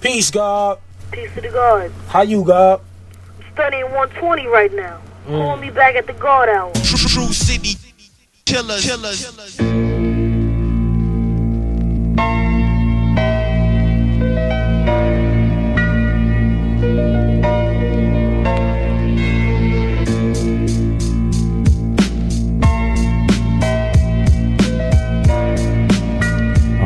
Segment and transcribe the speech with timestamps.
[0.00, 0.78] Peace, God.
[1.10, 1.90] Peace to the God.
[2.06, 2.80] How you, God?
[3.36, 5.00] I'm studying 120 right now.
[5.26, 5.42] Mm.
[5.42, 6.72] Call me back at the God hour.
[6.72, 7.74] True City
[8.44, 8.86] Killers.
[8.86, 9.60] Killers.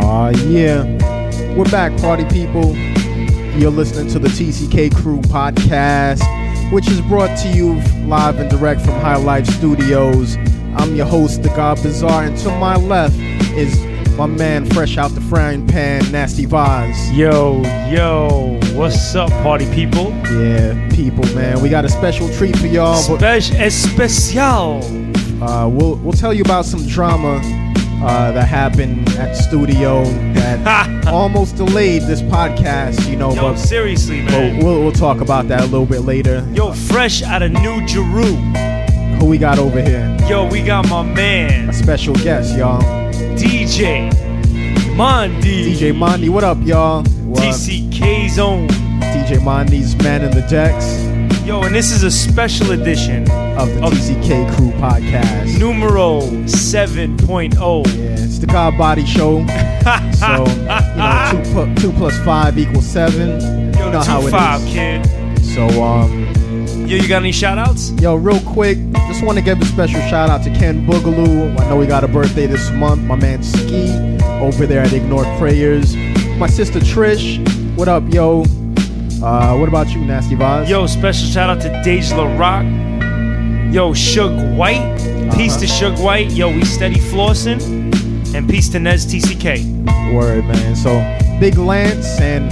[0.02, 1.54] Aw, yeah.
[1.54, 2.74] We're back, party people.
[3.54, 6.22] You're listening to the TCK Krew podcast,
[6.72, 7.74] which is brought to you
[8.06, 10.36] live and direct from High Life Studios.
[10.76, 13.14] I'm your host, The God Bzar, and to my left
[13.54, 13.78] is
[14.16, 17.10] my man, fresh out the frying pan, Nasty Vaz.
[17.12, 17.60] Yo,
[17.90, 20.10] yo, what's up, party people?
[20.32, 21.60] Yeah, people, man.
[21.60, 24.82] We got a special treat for y'all, but Spec- especial.
[25.42, 27.40] uh, we'll, we'll tell you about some drama
[28.04, 33.56] uh, that happened at the studio that almost delayed this podcast, you know, Yo, but
[33.56, 34.64] seriously, But man.
[34.64, 36.46] we'll, we'll talk about that a little bit later.
[36.52, 38.34] Yo, fresh out of New Jeru.
[39.18, 40.16] Who we got over here?
[40.28, 42.80] Yo, we got my man, A special guest, y'all.
[43.36, 44.10] DJ
[44.96, 45.74] Mondee.
[45.74, 47.02] DJ Mondee, what up, y'all?
[47.04, 48.68] TCK Zone.
[48.68, 51.02] DJ Mondee's Man in the Decks
[51.46, 53.24] Yo, and this is a special edition,
[53.58, 55.58] of the TCK Krew podcast.
[55.58, 57.86] numero 7.0.
[57.86, 59.46] yeah, it's the God Body Show.
[60.14, 60.64] so, you
[60.96, 63.40] know, two, two plus five equals seven.
[63.40, 64.72] Yo, you know the how it 2-5, is.
[64.72, 65.44] kid.
[65.54, 66.26] So, um,
[66.86, 67.90] Yo, you got any shout outs?
[68.00, 68.76] Yo, real quick,
[69.08, 71.58] just want to give a special shout out to Ken Boogaloo.
[71.60, 73.02] I know he got a birthday this month.
[73.02, 73.90] My man Ski
[74.40, 75.94] over there at Ignored Prayers.
[76.38, 77.38] My sister Trish,
[77.76, 78.42] what up, yo?
[79.22, 80.68] Uh, what about you, Nasty Vaz?
[80.68, 82.64] Yo, special shout out to Dejla Rock.
[83.72, 84.98] Yo, Suge White.
[85.34, 85.96] Peace to Uh-huh.
[85.96, 86.30] Suge White.
[86.32, 87.58] Yo, we steady flossing.
[88.34, 89.64] And peace to Nez TCK.
[90.14, 90.76] Word, man.
[90.76, 90.90] So,
[91.40, 92.50] Big Lance and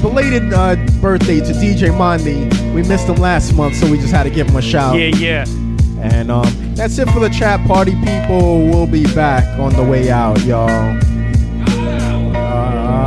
[0.00, 2.46] belated uh, birthday to DJ Mondee.
[2.72, 4.94] We missed him last month, so we just had to give him a shout.
[4.96, 5.44] Yeah, yeah.
[6.00, 8.60] And um, that's it for the chat party, people.
[8.68, 10.70] We'll be back on the way out, y'all.
[10.70, 11.00] Uh,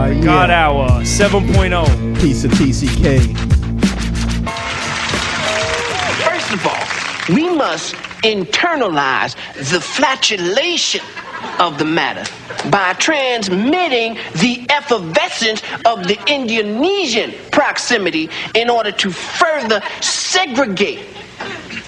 [0.08, 0.22] yeah.
[0.22, 1.04] God Hour oh.
[1.04, 2.20] 7.0.
[2.20, 3.49] Piece of TCK.
[7.30, 9.36] We must internalize
[9.72, 11.02] the flatulation
[11.60, 12.24] of the matter
[12.70, 21.06] by transmitting the effervescence of the Indonesian proximity in order to further segregate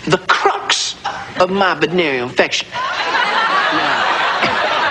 [0.07, 0.95] the crux
[1.39, 2.67] of my venereal infection.
[2.71, 4.11] Now,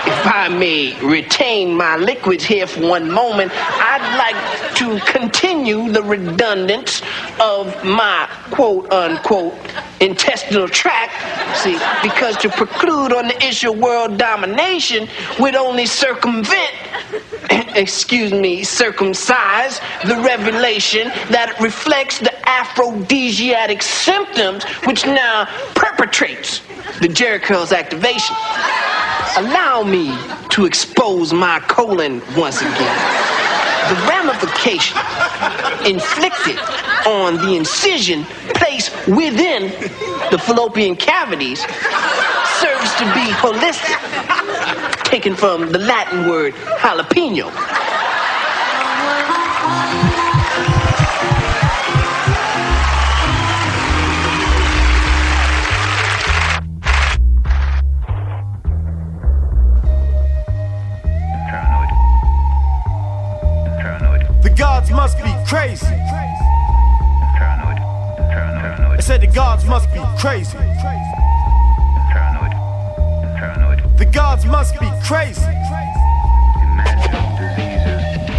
[0.05, 6.01] if I may retain my liquids here for one moment, I'd like to continue the
[6.01, 7.03] redundance
[7.39, 9.53] of my quote unquote
[9.99, 11.13] intestinal tract.
[11.55, 15.07] See, because to preclude on the issue of world domination
[15.39, 16.73] would only circumvent,
[17.75, 26.61] excuse me, circumcise the revelation that it reflects the aphrodisiac symptoms which now perpetrates
[27.01, 28.35] the Jericho's activation.
[29.37, 30.17] Allow me
[30.49, 33.40] to expose my colon once again.
[33.91, 34.97] The ramification
[35.85, 36.57] inflicted
[37.05, 38.23] on the incision
[38.55, 39.63] placed within
[40.31, 43.99] the fallopian cavities serves to be holistic,
[45.03, 47.51] taken from the Latin word jalapeno.
[69.11, 70.57] Said the gods must be crazy.
[73.97, 75.51] The gods must be crazy.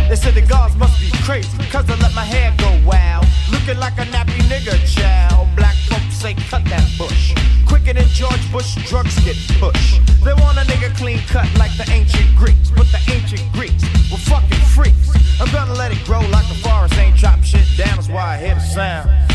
[0.09, 1.59] They said the gods must be crazy.
[1.69, 3.27] Cause I let my hair go wild.
[3.51, 5.55] Looking like a nappy nigga child.
[5.57, 7.35] Black folks say cut that bush.
[7.69, 10.01] Quicker than George Bush, drugs get pushed.
[10.25, 12.71] They want a nigga clean cut like the ancient Greeks.
[12.71, 15.11] But the ancient Greeks were fucking freaks.
[15.39, 17.97] I'm gonna let it grow like the forest ain't chop shit down.
[17.97, 19.32] That's why I hear the sound.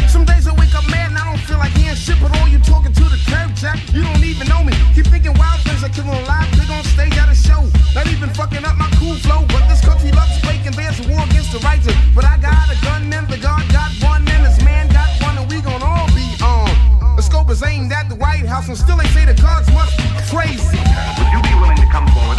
[2.08, 3.80] Shit, but all you talking to the curb, Jack.
[3.92, 4.72] You don't even know me.
[4.96, 7.68] Keep thinking wild things I kill on live, big on stage at a show.
[7.96, 11.24] Not even fucking up my cool flow, but this country loves and there's a war
[11.24, 11.96] against the righteous.
[12.14, 15.38] But I got a gun and the God got one and this man got one
[15.38, 17.16] and we gon' all be on.
[17.16, 19.96] The scope is aimed at the White House and still they say the gods must
[19.98, 20.80] be crazy.
[21.18, 22.37] Would you be willing to come forward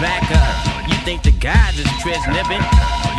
[0.00, 2.62] back uh, you think the guys is transnibbing?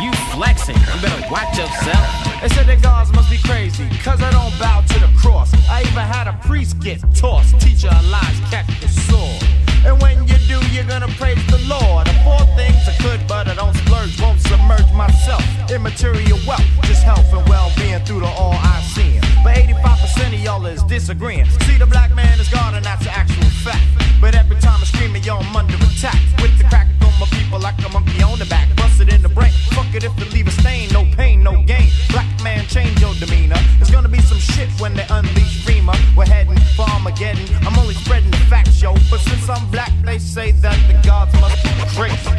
[0.02, 0.76] You flexing.
[0.76, 2.06] You better watch yourself.
[2.40, 5.52] They said the gods must be crazy, cause I don't bow to the cross.
[5.68, 7.58] I even had a priest get tossed.
[7.60, 9.42] Teacher lies, catch the sword.
[9.84, 12.06] And when you do, you're gonna praise the Lord.
[12.06, 15.42] The four things I could, but I don't splurge, won't submerge myself.
[15.70, 19.27] Immaterial wealth, just health and well being through the all I see.
[19.44, 21.46] But 85% of y'all is disagreeing.
[21.66, 23.86] See, the black man is God, and that's actual fact.
[24.20, 26.18] But every time I scream it, yo, I'm under attack.
[26.42, 28.68] With the crack on my people like a monkey on the back.
[28.76, 29.52] Busted in the brain.
[29.70, 30.90] Fuck it if it leave a stain.
[30.92, 31.90] No pain, no gain.
[32.10, 33.58] Black man, change your demeanor.
[33.78, 35.94] There's gonna be some shit when they unleash FEMA.
[36.16, 37.46] We're heading for Armageddon.
[37.66, 38.94] I'm only spreading the facts, yo.
[39.10, 42.30] But since I'm black, they say that the gods must be crazy.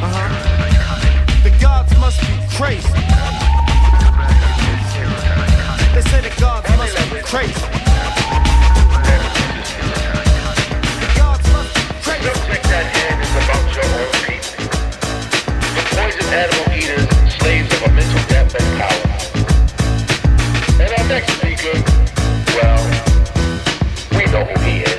[0.00, 1.42] Uh-huh.
[1.42, 3.67] The gods must be crazy.
[5.98, 6.04] The
[6.38, 6.94] gods must.
[6.94, 7.54] The gods must be crazy.
[15.74, 19.02] The poison animal eaters, slaves of a mental death and power.
[20.80, 21.74] And our next speaker,
[22.54, 22.82] well,
[24.12, 24.97] we know who he is.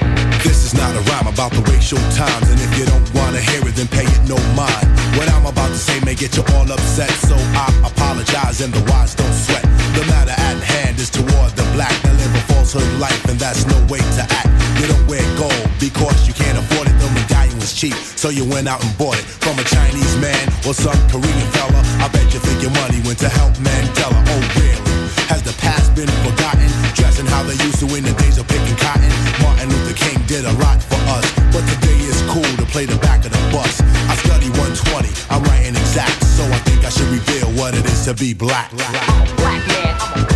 [1.00, 4.04] A rhyme about the racial times, and if you don't wanna hear it, then pay
[4.04, 4.88] it no mind.
[5.16, 8.84] What I'm about to say may get you all upset, so I apologize, and the
[8.92, 9.64] wise don't sweat.
[9.96, 13.66] The matter at hand is toward the black that live a falsehood life, and that's
[13.66, 14.52] no way to act.
[14.82, 16.89] You don't wear gold because you can't afford it.
[17.70, 20.98] Was cheap, so you went out and bought it from a Chinese man or some
[21.06, 21.78] Korean fella.
[22.02, 24.18] I bet you think your money went to help Mandela.
[24.34, 24.82] Oh, really?
[25.30, 26.66] Has the past been forgotten?
[26.96, 29.12] Dressing how they used to in the days of picking cotton.
[29.44, 32.98] Martin Luther King did a lot for us, but today is cool to play the
[33.06, 33.82] back of the bus.
[34.10, 38.06] I study 120, I'm writing exact, so I think I should reveal what it is
[38.06, 38.72] to be black.
[38.72, 39.10] Black.
[39.10, 40.29] I'm a black man.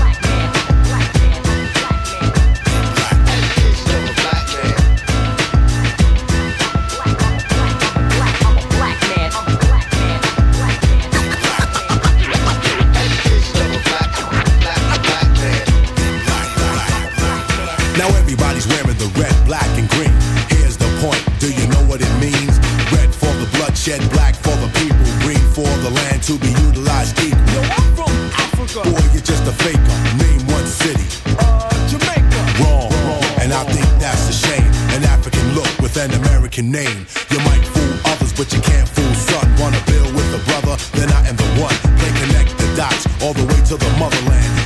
[17.98, 20.14] Now everybody's wearing the red, black, and green.
[20.50, 21.22] Here's the point.
[21.38, 22.58] Do you know what it means?
[22.90, 27.14] Red for the bloodshed, black for the people, green for the land to be utilized
[27.22, 27.38] equal.
[27.54, 28.82] Yo, I'm from Africa.
[28.90, 29.98] Boy, you're just a faker.
[30.18, 31.06] Name one city.
[31.38, 32.42] Uh, Jamaica.
[32.66, 32.90] Wrong.
[33.06, 33.24] Wrong.
[33.46, 34.70] And I think that's a shame.
[34.98, 37.06] An African look with an American name.
[37.30, 39.46] You might fool others, but you can't fool son.
[39.62, 41.78] Wanna build with a brother, then I am the one.
[42.02, 44.63] Play connect the dots all the way to the motherland.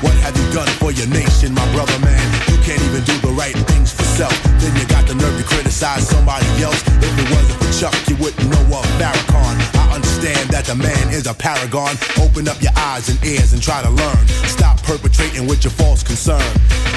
[0.57, 2.19] For your nation, my brother man?
[2.49, 4.33] You can't even do the right things for self.
[4.57, 6.81] Then you got the nerve to criticize somebody else.
[6.81, 9.55] If it wasn't Chuck, you wouldn't know of Farrakhan.
[9.77, 11.93] I understand that the man is a paragon.
[12.17, 14.27] Open up your eyes and ears and try to learn.
[14.49, 16.41] Stop perpetrating with your false concern.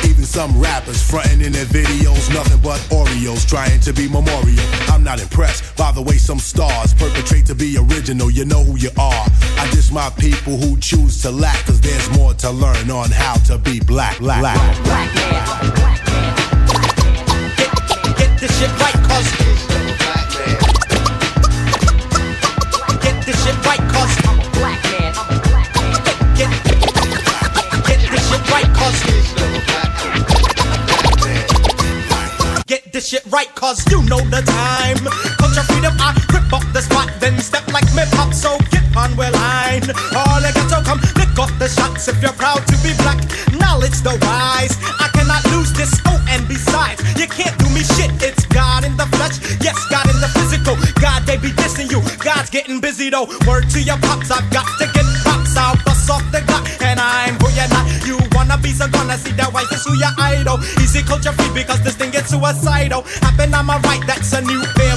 [0.08, 4.64] Even some rappers fronting in their videos, nothing but Oreos trying to be memorial.
[4.88, 8.30] I'm not impressed by the way some stars perpetrate to be original.
[8.30, 9.26] You know who you are.
[9.60, 13.34] I diss my people who choose to lack, cause there's more to learn on how
[13.52, 14.16] to be black.
[14.18, 14.40] Black.
[14.40, 14.56] black.
[14.84, 15.44] Black man.
[15.44, 16.40] I'm a black man.
[18.16, 18.96] Get this shit right, cause.
[18.96, 18.99] Get
[33.10, 35.02] shit right, cause you know the time.
[35.34, 38.32] Culture freedom, I rip up the spot, then step like me pop.
[38.32, 39.82] So get on well line.
[40.14, 43.18] All I got to come, pick up the shots if you're proud to be black.
[43.58, 44.78] Knowledge the wise.
[45.02, 45.90] I cannot lose this.
[46.06, 48.14] Oh, and besides, you can't do me shit.
[48.22, 50.78] It's God in the flesh, yes, God in the physical.
[51.02, 51.98] God, they be dissing you.
[52.22, 53.26] God's getting busy though.
[53.42, 55.56] Word to your pops, I've got to get pops.
[55.56, 57.86] I'll bust off the Glock, and I'm who you're not.
[58.06, 60.62] You wanna be so gonna see that wise is who your idol.
[60.78, 61.99] Easy culture free because this
[62.30, 63.02] suicidal.
[63.26, 64.89] Happen on my right, that's a new pair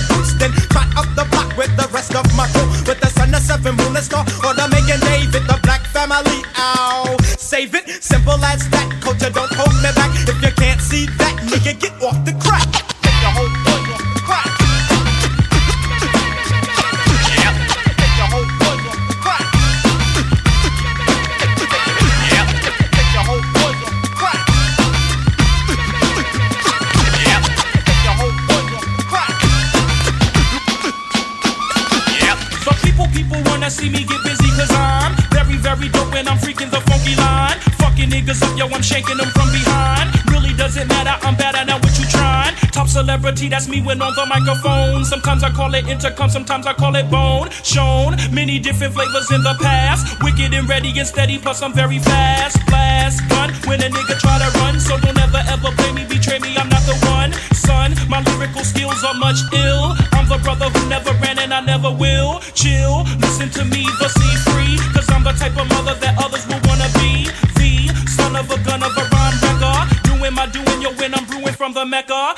[43.50, 45.06] that's me when on the microphone.
[45.06, 47.50] Sometimes I call it intercom, sometimes I call it bone.
[47.64, 50.22] Shown many different flavors in the past.
[50.24, 52.66] Wicked and ready and steady, plus I'm very fast.
[52.68, 54.80] Blast, gun, when a nigga try to run.
[54.80, 57.34] So don't ever ever play me, betray me, I'm not the one.
[57.54, 59.96] Son, my lyrical skills are much ill.
[60.14, 62.40] I'm the brother who never ran and I never will.
[62.54, 64.78] Chill, listen to me, the sea free.
[64.94, 67.28] Cause I'm the type of mother that others will wanna be.
[67.60, 69.78] The son of a gun of a rhyme wrecker.
[70.04, 72.36] Doing my doing, yo, when I'm brewing from the Mecca.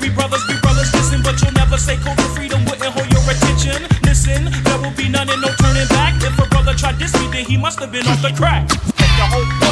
[0.00, 3.22] Be brothers, be brothers, listen, but you'll never say code of freedom wouldn't hold your
[3.30, 3.82] attention.
[4.04, 6.14] Listen, there will be none and no turning back.
[6.22, 8.68] If a brother tried this then he must have been off the crack.
[8.68, 9.67] Take the whole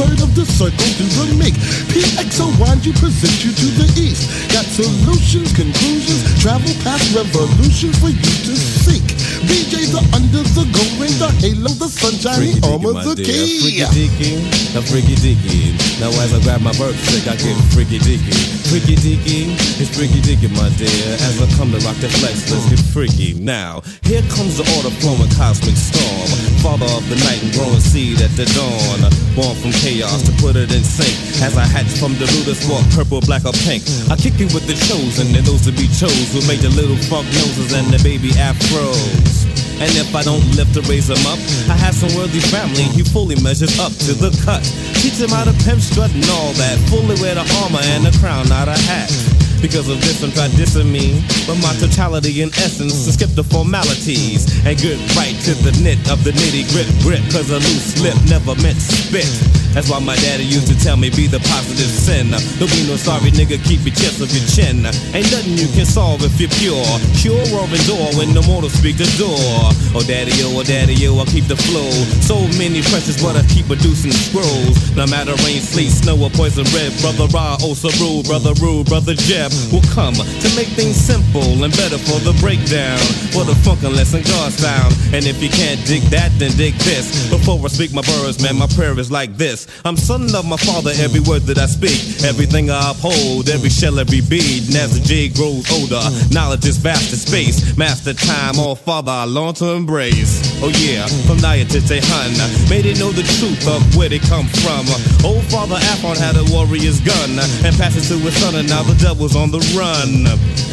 [0.00, 1.56] third of the circle do the make.
[1.92, 4.24] PXO wind you present you to the east.
[4.48, 9.04] Got solutions, conclusions, travel past revolution for you to seek.
[9.44, 13.60] BJ the under the gold ring, the halo, the sunshiny arm of the key.
[13.60, 14.32] Freaky dicky,
[14.72, 15.76] a freaky dicky.
[16.00, 18.59] Now as I grab my birth stick, I get freaky dicky.
[18.70, 19.50] Freaky dicky,
[19.82, 21.10] it's freaky dicky, my dear.
[21.26, 23.82] As I come to rock the flex, let's get freaky now.
[24.06, 26.30] Here comes the order flowing cosmic storm.
[26.62, 29.10] Father of the night and growing seed at the dawn.
[29.34, 31.42] Born from chaos to put it in sync.
[31.42, 33.82] As I hatch from the rooter sport, purple, black, or pink.
[34.06, 36.98] I kick it with the chosen and those to be chose who made the little
[37.10, 39.59] funk noses and the baby afros.
[39.80, 41.40] And if I don't live to raise him up,
[41.72, 42.84] I have some worthy family.
[42.92, 44.60] He fully measures up to the cut.
[45.00, 46.76] Teach him how to pimp, strut, and all that.
[46.92, 49.08] Fully wear the armor and the crown, not a hat.
[49.64, 51.24] Because of this, I'm try dissing me.
[51.48, 56.00] But my totality in essence to skip the formalities and get right to the knit
[56.12, 57.24] of the nitty grit grip.
[57.32, 59.28] Cause a loose lip never meant spit.
[59.74, 62.34] That's why my daddy used to tell me be the positive sin.
[62.58, 64.82] Don't be no sorry nigga, keep your chest of your chin.
[65.14, 66.82] Ain't nothing you can solve if you're pure.
[67.22, 69.38] Pure or door when no mortal speak the door.
[69.94, 71.90] Oh daddy yo, oh daddy yo, I keep the flow.
[72.26, 74.74] So many precious, but I keep producing scrolls.
[74.98, 76.90] No matter rain, sleet, snow, or poison red.
[76.98, 77.90] Brother Ra, oh so
[78.26, 82.98] brother rude, brother Jeb will come to make things simple and better for the breakdown.
[83.30, 84.94] For the funk lesson God sound.
[85.14, 87.30] And if you can't dig that, then dig this.
[87.30, 89.59] Before I speak my words, man, my prayer is like this.
[89.84, 92.24] I'm son of my father, every word that I speak.
[92.24, 94.68] Everything I uphold, every shell, every bead.
[94.68, 97.76] And as the jade grows older, knowledge is vast in space.
[97.76, 100.40] Master time, all father I long to embrace.
[100.62, 102.32] Oh yeah, from Naya to Tehan.
[102.68, 104.86] May they know the truth of where they come from.
[105.24, 107.30] Old father Afon had a warrior's gun
[107.64, 110.28] and passed it to his son, and now the devil's on the run.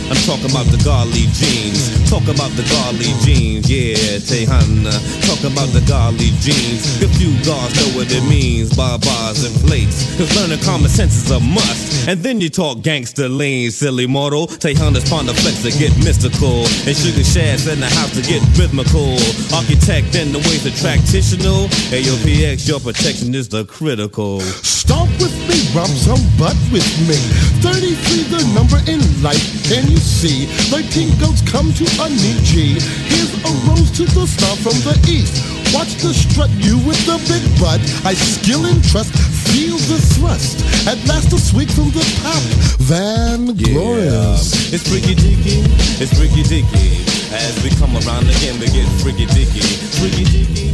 [0.08, 1.91] I'm talking about the Garley jeans.
[2.10, 4.88] Talk about the Garley jeans, yeah, Tehan.
[5.27, 7.01] Talk about the Garley jeans.
[7.03, 10.05] If you guys know what it means by bars and plates.
[10.17, 12.07] Cause learning common sense is a must.
[12.07, 14.46] And then you talk gangster lean, silly mortal.
[14.48, 16.62] Tehan is pond flex to get mystical.
[16.86, 19.17] And sugar shafts in the house to get rhythmical.
[19.57, 21.67] Architect in the ways to tractitional.
[21.89, 24.39] AOPX, your protection is the critical.
[24.62, 27.17] Stomp with me, rub some butt with me.
[27.65, 30.46] 33 the number in life, can you see?
[30.69, 32.07] 13 goats come to a
[32.46, 32.77] G.
[33.10, 35.57] Here's a rose to the star from the east.
[35.74, 37.81] Watch the strut, you with the big butt.
[38.05, 39.12] I skill and trust,
[39.51, 40.63] feel the thrust.
[40.88, 42.41] At last a swig from the pop.
[42.79, 44.53] Van Glorious.
[44.53, 44.75] Yeah.
[44.75, 45.59] It's freaky dicky,
[46.00, 47.03] it's freaky dicky.
[47.33, 49.59] As we come around again, we get freaky dicky.
[50.00, 50.71] Freaky dicky,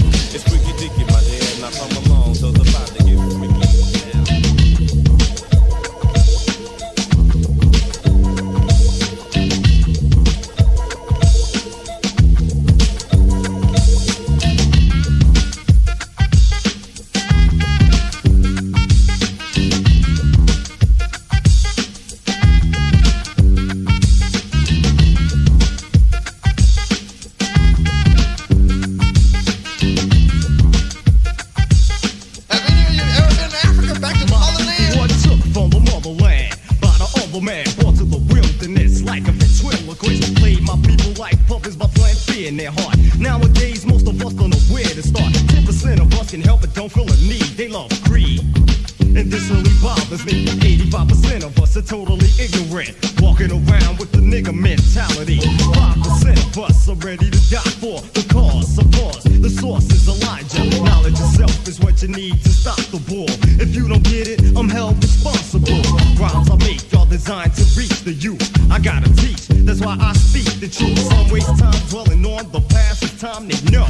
[56.94, 58.78] are ready to die for the cause.
[58.78, 60.84] Of course, the source is Elijah.
[60.84, 63.28] Knowledge itself is what you need to stop the war.
[63.60, 65.82] If you don't get it, I'm held responsible.
[66.20, 68.46] Rhymes I make are designed to reach the youth.
[68.72, 71.00] I gotta teach, that's why I speak the truth.
[71.00, 73.90] Some waste time dwelling on the past of time they know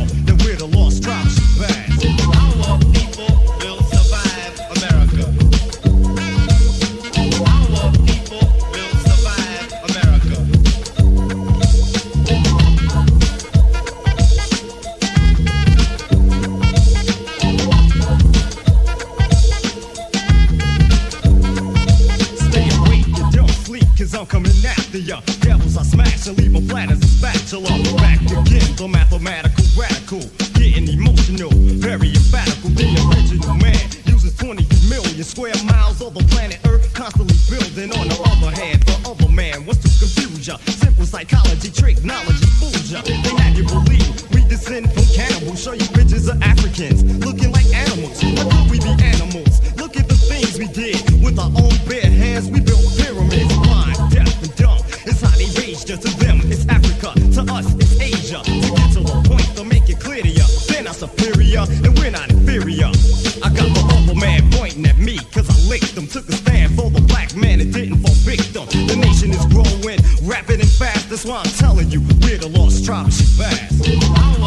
[71.14, 73.14] That's why I'm telling you, we're the lost tribe.
[73.14, 73.70] She fast.
[73.86, 74.42] People survive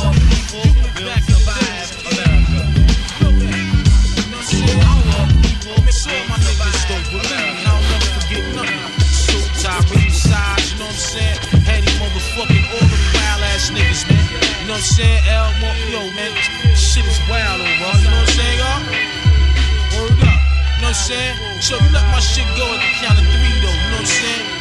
[2.11, 2.67] America.
[3.23, 3.47] People,
[6.27, 7.63] my niggas don't believe me.
[7.63, 8.83] I don't never forget nothing.
[8.99, 10.99] Showtime, size, you know what
[14.75, 15.23] I'm saying?
[15.31, 15.55] L,
[15.95, 16.35] yo, man,
[16.75, 18.59] shit is wild you know what I'm saying?
[19.95, 21.63] Word up, you know what I'm saying?
[21.63, 24.03] So you let my shit go at the count of three, though, you know what
[24.03, 24.56] I'm saying?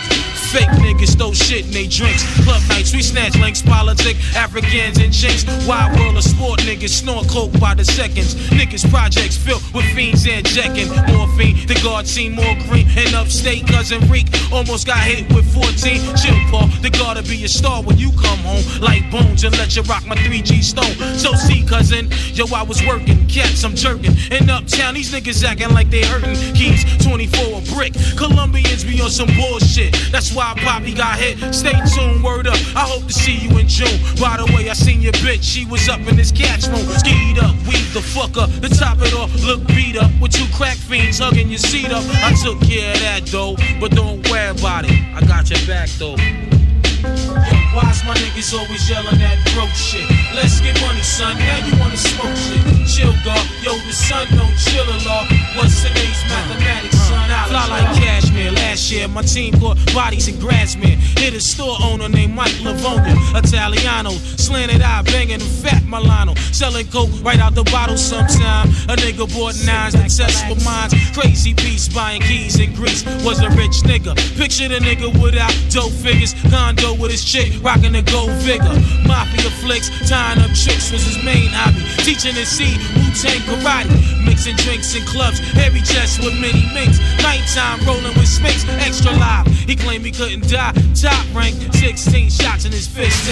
[0.55, 2.24] Fake niggas throw shit in they drinks.
[2.45, 5.43] Club nights, we snatch links, politic, Africans and jinx.
[5.67, 8.35] Wild world of sport niggas snort coke by the seconds.
[8.55, 10.88] Niggas projects filled with fiends and jacking.
[11.12, 12.88] Morphine, the guard seen more green.
[12.95, 16.15] And upstate, cousin Reek almost got hit with 14.
[16.15, 18.63] Chill, Paul, the guard to be a star when you come home.
[18.79, 20.95] Like bones and let you rock my 3G stone.
[21.19, 24.15] So see, cousin, yo, I was working, cats, I'm jerking.
[24.31, 26.35] In uptown, these niggas acting like they hurting.
[26.55, 27.93] Keys 24 a brick.
[28.15, 29.91] Colombians be on some bullshit.
[30.13, 31.37] That's why Poppy got hit.
[31.53, 32.59] Stay tuned, word up.
[32.75, 33.99] I hope to see you in June.
[34.19, 35.43] By the way, I seen your bitch.
[35.43, 36.85] She was up in this catch room.
[36.99, 38.49] Skied up, weed the fuck up.
[38.61, 40.11] To top it off, look beat up.
[40.21, 42.03] With two crack fiends hugging your seat up.
[42.23, 43.55] I took care of that though.
[43.79, 44.99] But don't worry about it.
[45.15, 46.15] I got your back though.
[47.75, 50.07] Why's my niggas always yelling that broke shit?
[50.33, 51.38] Let's get money, son.
[51.38, 52.63] Now you wanna smoke shit.
[52.88, 53.43] Chill, God.
[53.61, 55.27] Yo, the sun don't chill a lot.
[55.59, 57.29] What's today's mathematics, son?
[57.29, 58.51] I Fly like cashmere.
[58.51, 60.95] Last year, my team caught bodies in Grasmere.
[61.19, 63.15] Hit a store owner named Mike Lavonia.
[63.35, 64.11] Italiano.
[64.11, 66.33] Slanted eye, banging a fat Milano.
[66.53, 68.69] Selling coke right out the bottle sometime.
[68.88, 70.93] A nigga bought nines to test for mines.
[71.11, 73.03] Crazy beast buying keys in Greece.
[73.25, 74.15] Was a rich nigga.
[74.38, 76.33] Picture the nigga without dope figures.
[76.49, 78.78] Condo with his chick, rocking the gold vigor.
[79.08, 81.82] Mafia flicks, tying up chicks was his main hobby.
[82.04, 84.24] Teaching his seed, Wu Tang karate.
[84.36, 87.00] Mixing drinks in clubs, heavy chest with many minks.
[87.24, 89.48] Nighttime rolling with snakes, extra live.
[89.48, 90.74] He claimed he couldn't die.
[90.93, 93.30] Top rank, 16 shots in his fist.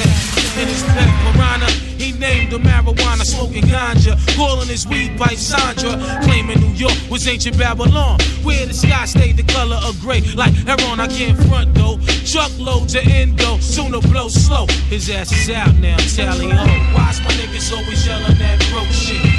[0.57, 4.15] In his pet piranha, he named the marijuana smoking ganja.
[4.37, 5.91] Calling his weed pipe Sandra.
[6.23, 8.17] Claiming New York was ancient Babylon.
[8.41, 10.21] Where the sky stayed the color of gray.
[10.35, 11.99] Like Heron, I can't front though.
[12.25, 14.67] Truckloads of endo, sooner blow slow.
[14.87, 16.63] His ass is out now, tally ho.
[16.95, 19.32] Why's my niggas always yelling that broke shit?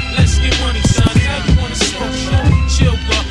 [2.75, 3.24] Shit?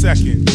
[0.00, 0.49] Second.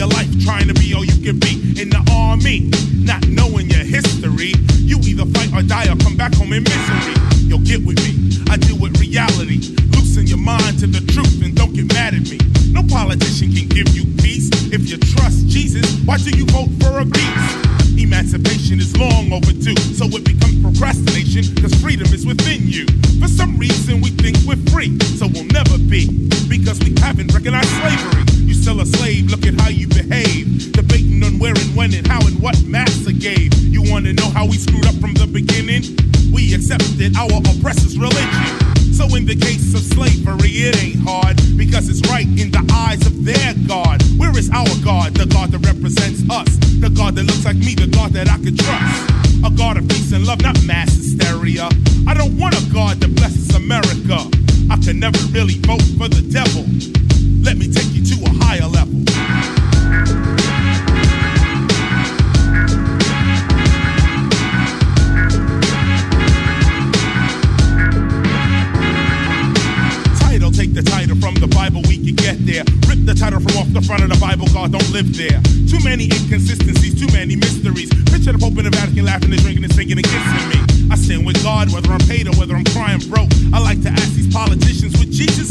[0.00, 0.86] Your life trying to be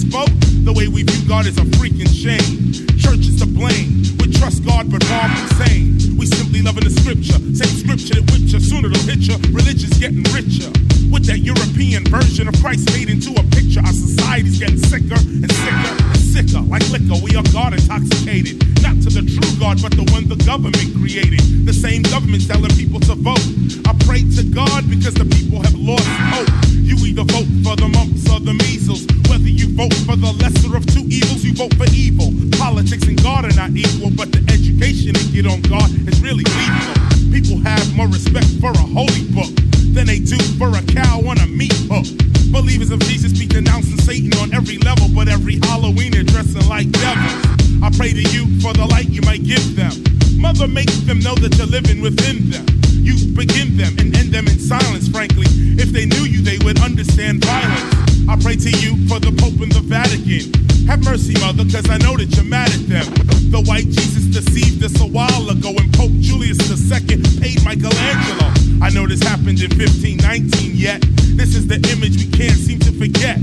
[0.09, 2.73] The way we view God is a freaking shame.
[2.97, 4.01] Church is to blame.
[4.17, 6.17] We trust God, but wrong insane.
[6.17, 7.37] We simply loving the scripture.
[7.53, 9.37] Same scripture that whips you, sooner hit you.
[9.53, 10.73] Religion's getting richer.
[11.13, 15.51] With that European version of Christ made into a picture, our society's getting sicker and
[15.51, 16.61] sicker sicker.
[16.61, 18.61] Like liquor, we are God intoxicated.
[18.85, 21.41] Not to the true God, but the one the government created.
[21.65, 23.41] The same government telling people to vote.
[23.89, 26.49] I pray to God because the people have lost hope.
[26.69, 29.09] You either vote for the mumps or the measles.
[29.25, 32.29] Whether you vote for the lesser of two evils, you vote for evil.
[32.61, 36.45] Politics and God are not equal, but the education they get on God is really
[36.45, 36.95] lethal.
[37.33, 41.37] People have more respect for a holy book than they do for a cow on
[41.39, 42.05] a meat hook.
[42.51, 46.89] Believers of Jesus be denouncing Satan on every level, but every Halloween they're dressing like
[46.91, 47.45] devils.
[47.81, 49.91] I pray to you for the light you might give them.
[50.39, 52.65] Mother, make them know that you're living within them.
[53.09, 55.49] You begin them and end them in silence, frankly.
[55.81, 57.89] If they knew you, they would understand violence.
[58.29, 60.53] I pray to you for the Pope and the Vatican.
[60.85, 63.09] Have mercy, mother, cause I know that you're mad at them.
[63.49, 68.45] The white Jesus deceived us a while ago, and Pope Julius II paid Michelangelo.
[68.77, 71.01] I know this happened in 1519, yet
[71.33, 73.41] this is the image we can't seem to forget.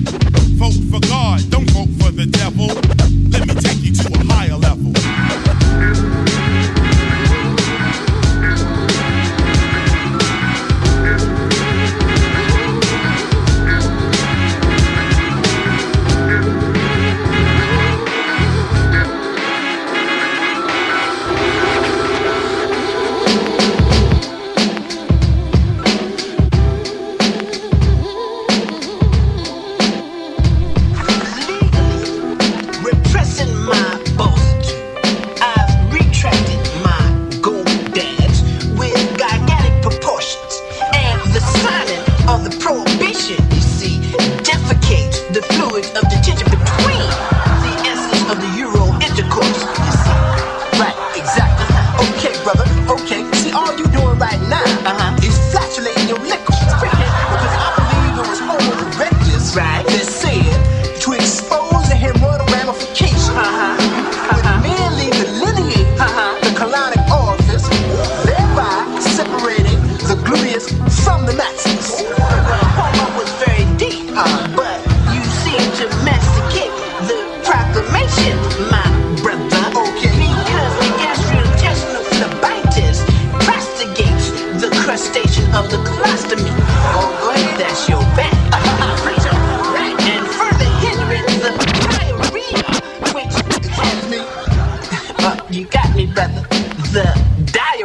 [0.63, 2.71] Vote for God, don't vote for the devil.
[3.35, 4.46] Let me take you to a higher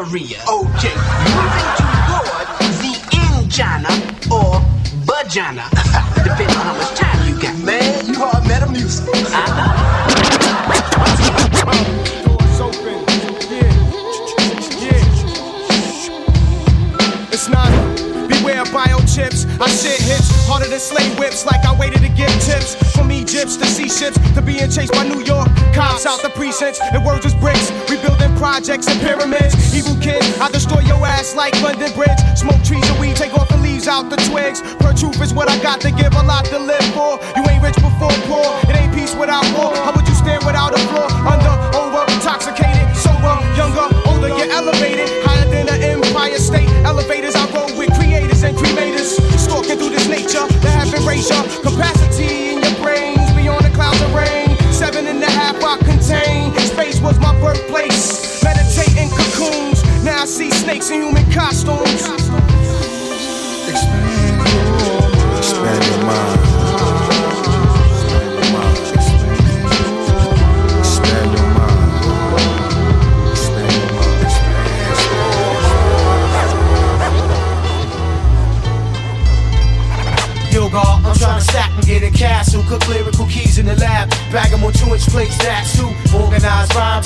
[0.01, 0.41] diarrhea.
[0.47, 0.95] Okay.
[1.29, 2.47] Moving toward
[2.81, 3.93] the angina
[4.31, 4.61] or
[5.05, 5.69] vagina,
[6.23, 7.57] depends on how much time you got.
[7.59, 9.07] Man, you hard met music.
[9.13, 10.01] I know.
[17.33, 17.71] It's not.
[18.29, 19.45] Beware biochips.
[19.59, 23.11] I shit hits harder than slave whips, like I waited to get tips from
[24.51, 26.79] being chased by New York cops out the precincts.
[26.81, 27.71] And words is bricks.
[27.89, 29.55] We building projects and pyramids.
[29.73, 32.19] Evil kid, I destroy your ass like London Bridge.
[32.35, 34.61] Smoke trees and weed, take off the leaves out the twigs.
[34.83, 37.17] Per truth is what I got to give, a lot to live for.
[37.35, 38.45] You ain't rich before poor.
[38.67, 39.71] It ain't peace without war.
[39.71, 41.07] How would you stand without a floor?
[41.23, 45.07] Under, over, intoxicated, sober, younger, older, you're elevated.
[45.23, 46.69] Higher than an empire state.
[46.83, 49.15] Elevators I roll with creators and cremators.
[49.39, 52.50] Stalking through this nature that have erased your capacity
[55.51, 56.57] Half I contain.
[56.59, 58.41] Space was my birthplace.
[58.41, 59.83] Meditating cocoons.
[60.01, 62.07] Now I see snakes in human costumes.
[63.67, 65.37] Expand your mind.
[65.37, 66.50] Expand
[81.91, 82.63] stack a castle.
[82.67, 84.10] Cook lyrical keys in the lab.
[84.32, 85.91] bag Bag 'em on two inch plates, that's too.
[86.15, 87.04] Organized rhyme,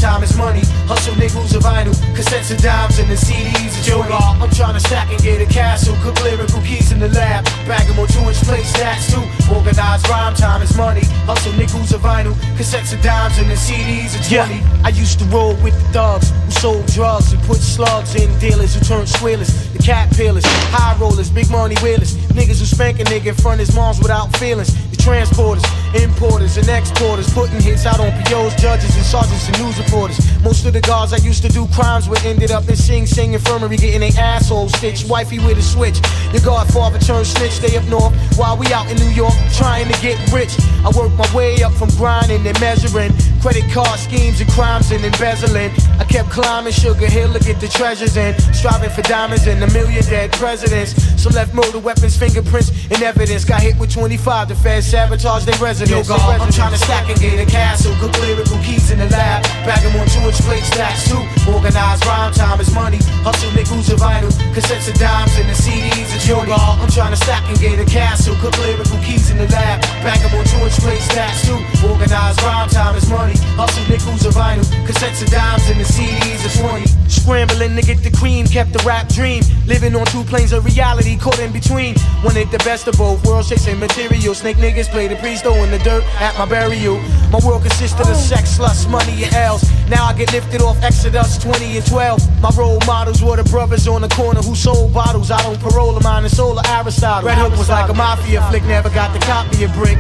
[1.18, 1.94] nickels of vinyl.
[2.16, 5.46] Cassettes and dimes and the CDs of God, I'm trying to stack and get a
[5.46, 5.96] castle.
[6.02, 7.46] Cook lyrical keys in the lab.
[7.68, 9.24] Bag 'em on two inch plates, that's too.
[9.54, 11.04] Organized rhyme, time is money.
[11.26, 12.34] Hustle nickels of vinyl.
[12.58, 14.62] Cassettes and dimes and the CDs of 20.
[14.84, 18.76] I used to roll with the thugs who sold drugs and put slugs in dealers
[18.76, 19.52] who turned squealers.
[19.74, 22.16] The cat peelers, high rollers, big money wheelers.
[22.34, 24.74] Niggas who spank a nigga in front of his moms without feelings.
[25.06, 25.62] Transporters,
[25.94, 27.32] importers, and exporters.
[27.32, 30.18] Putting hits out on POs, judges, and sergeants and news reporters.
[30.42, 33.34] Most of the guards I used to do crimes with ended up in Sing Sing
[33.34, 35.08] Infirmary getting their asshole stitched.
[35.08, 36.02] Wifey with a switch.
[36.34, 40.02] Your godfather turned snitch, stay up north while we out in New York trying to
[40.02, 40.58] get rich.
[40.84, 45.06] I worked my way up from grinding and measuring credit card schemes and crimes and
[45.06, 45.70] embezzling.
[46.00, 49.70] I kept climbing Sugar Hill to get the treasures in, striving for diamonds and a
[49.72, 50.98] million dead presidents.
[51.22, 53.46] So left murder weapons, fingerprints, and evidence.
[53.46, 56.08] Got hit with 25, the feds sabotaged their residence.
[56.08, 57.92] Yo, God, I'm trying to stack and get a castle.
[58.00, 59.44] Cook lyrical keys in the lab.
[59.68, 61.20] Bag 'em on two inch plates, stacks too.
[61.52, 63.00] Organized rhyme time is money.
[63.28, 64.32] Hustle nickels of vinyl.
[64.56, 67.78] Cassettes and dimes and the CDs of Yo, God, I'm trying to stack and get
[67.78, 68.36] a castle.
[68.42, 69.82] Cook lyrical keys in the lab.
[70.06, 71.60] Bag 'em on two inch plates, stacks too.
[71.92, 73.36] Organized rhyme time is money.
[73.60, 74.66] Hustle nickels of vinyl.
[74.88, 76.88] Cassettes and dimes and the CDs of 20.
[77.08, 79.44] Scrambling to get the cream, kept the rap dream.
[79.68, 81.96] Living on two planes of reality, caught in between.
[82.24, 84.34] Wanted the best of both worlds, chasing material.
[84.34, 86.98] Snake niggas play the priest, throwing the dirt at my burial.
[87.32, 89.64] My world consisted of sex, lust, money, and L's.
[89.90, 92.42] Now I get lifted off Exodus 20 and 12.
[92.42, 95.32] My role models were the brothers on the corner who sold bottles.
[95.32, 97.28] I don't parole them the soul of Aristotle.
[97.28, 99.98] Red Hook was like a mafia flick, never got the copy of brick.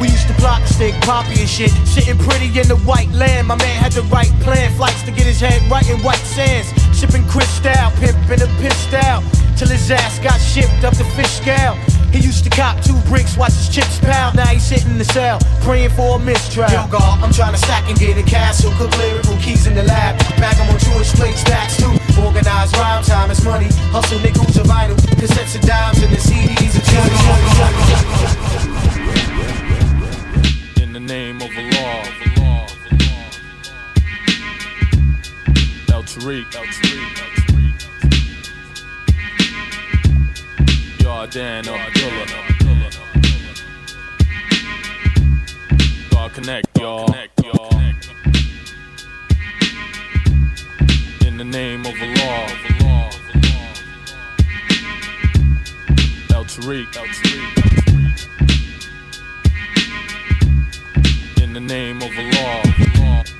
[0.00, 1.70] We used to to stick poppy and shit.
[1.86, 3.46] Sitting pretty in the white land.
[3.46, 4.72] My man had the right plan.
[4.74, 6.68] Flights to get his head right in white sands.
[6.98, 9.22] Sipping crystal, pimping a pissed out.
[9.56, 11.76] Till his ass got shipped up the fish scale.
[12.12, 14.36] He used to cop two bricks, watch his chips pound.
[14.36, 16.70] Now he's sitting in the cell, praying for a mistrial.
[16.70, 18.70] Yo, God, I'm trying to stack and get a castle.
[18.76, 20.18] Cook lyrical keys in the lab.
[20.36, 21.92] Bag 'em on two inch plates, stacks too.
[22.22, 23.68] Organized rhyme time is money.
[23.90, 24.96] Hustle nickels of vinyl.
[25.16, 26.82] Cassettes and dimes and the CDs of
[30.82, 32.02] in the name of Allah.
[35.92, 36.54] El Tariq.
[36.54, 37.31] El Tariq.
[41.22, 41.78] Abdullah.
[46.10, 47.06] God connect, y'all.
[51.24, 52.48] In the name of Allah.
[56.34, 56.96] El Tariq.
[56.96, 57.52] El Tariq.
[61.40, 63.31] In the name of Allah.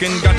[0.00, 0.29] Steady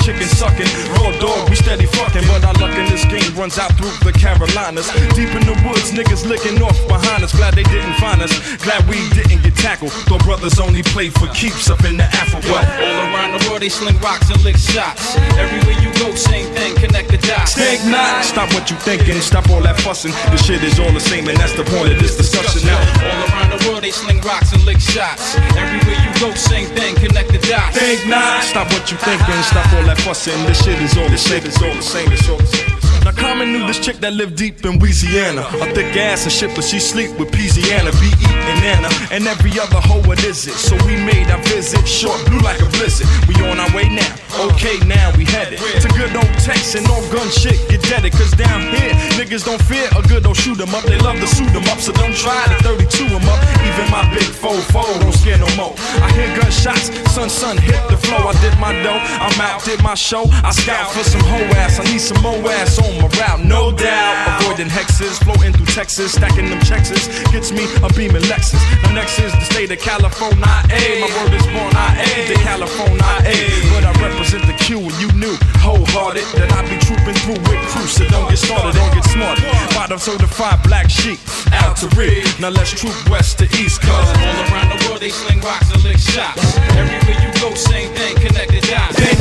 [3.34, 4.88] runs out through the Carolinas.
[5.14, 7.34] Deep in the woods, niggas licking off behind us.
[7.34, 8.32] Glad they didn't find us.
[8.62, 9.92] Glad we didn't get tackled.
[10.08, 12.52] Thought brothers only play for keeps up in the Africa.
[12.52, 15.16] All around the world they sling rocks and lick shots.
[15.38, 17.56] Everywhere you go, same thing, connect the dots.
[17.86, 18.24] Not.
[18.24, 19.20] Stop what you thinking.
[19.20, 20.12] Stop all that fussing.
[20.30, 22.78] The shit is all the same, and that's the point of this discussion now.
[22.78, 25.36] All around the world they sling rocks and lick shots.
[25.56, 27.78] Everywhere you go, same thing, connect the dots.
[28.06, 28.44] Not.
[28.44, 29.42] Stop what you thinking.
[29.42, 30.38] Stop all that fussing.
[30.44, 31.44] This shit is all the same.
[31.44, 32.12] It's all the same.
[32.12, 32.81] It's all the same.
[33.04, 35.42] Now Common knew this chick that lived deep in Louisiana.
[35.42, 38.26] A thick ass and shit, but she sleep with Louisiana, B.E.
[38.30, 40.02] and Anna, and every other hoe.
[40.06, 40.54] What is it?
[40.54, 43.08] So we made our visit short, blue like a blizzard.
[43.26, 44.06] We on our way now.
[44.48, 47.58] Okay, now we headed to good old Texas and all gun shit.
[47.68, 50.84] Get deaded, cause down here niggas don't fear a good old shoot 'em up.
[50.84, 53.40] They love to suit 'em up, so don't try to 32 'em up.
[53.68, 55.74] Even my big foe foe don't scare no more.
[56.00, 58.28] I hear gunshots, son son hit the flow.
[58.28, 60.24] I did my dough, I'm out, did my show.
[60.42, 61.78] I scout for some hoe ass.
[61.78, 64.42] I need some more ass on my route, no doubt.
[64.42, 67.08] Avoiding hexes, floating through Texas, stacking them Texas.
[67.30, 68.60] Gets me a beaming Lexus.
[68.82, 70.44] Now next is the state of California.
[70.72, 71.00] A.
[71.00, 71.96] My word is born I.
[72.28, 73.36] The California A.
[73.72, 77.60] But I represent the Q and you knew wholehearted that I be trooping through with
[77.70, 77.86] crew.
[77.86, 79.44] So don't get started, don't get smarted.
[79.74, 81.18] Bottom certified black sheep,
[81.52, 82.26] out to rig.
[82.40, 83.90] Now let's troop west to east, cuz.
[83.90, 86.58] All around the world they sling rocks and lick shots.
[86.74, 89.11] Everywhere you go, same thing, connected dots.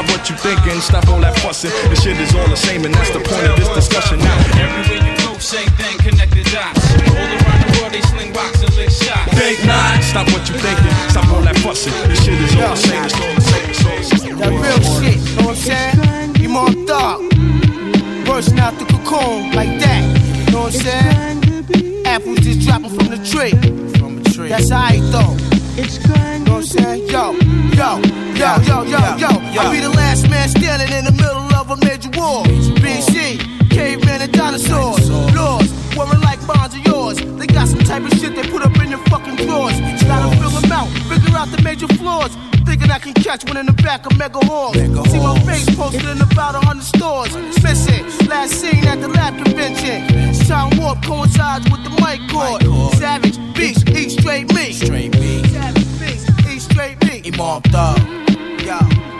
[0.00, 0.14] Think not.
[0.14, 1.70] Stop what you thinking, stop all that fussing.
[1.90, 4.38] This shit is all the same, and that's the point of this discussion now.
[4.56, 6.80] Everywhere you go, same thing, connect the dots.
[7.10, 9.28] All around the world they sling rocks and lick shots.
[9.36, 10.02] Think not.
[10.02, 11.92] Stop what you thinking, stop all that fussing.
[12.08, 14.36] This shit is all the same, it's all the same, it's all the same.
[14.38, 16.36] That real shit, know what I'm saying?
[16.36, 17.20] You more thug.
[18.24, 20.02] Bursting out the cocoon like that.
[20.46, 22.06] You know what I'm saying?
[22.06, 23.52] Apples just dropping from the tree.
[23.98, 24.48] From a tree.
[24.48, 25.49] That's how I though.
[25.76, 25.98] It's.
[26.06, 26.98] Know what I'm?
[27.06, 27.32] Yo,
[27.74, 29.60] yo, yo, yo, yo, yo.
[29.60, 32.44] I be the last man standing in the middle of a major war.
[32.80, 35.10] BC, caveman and dinosaurs.
[35.10, 37.18] Lords, wearing like bonds of yours.
[37.38, 39.99] They got some type of shit they put up in your fucking drawers.
[41.40, 42.36] Out, the major flaws.
[42.66, 44.74] Thinking I can catch one in the back of mega halls.
[44.74, 47.34] See my face posted in about a hundred stores.
[47.62, 49.98] Missing, last seen at the lab convention.
[50.46, 52.62] Time warp coincides with the mic cord.
[52.94, 54.72] Savage, beast, eat straight me.
[54.72, 55.42] Straight me.
[55.44, 57.22] Savage, beast, eat straight me.
[57.32, 57.98] Imam Thug.
[58.66, 59.19] Yo.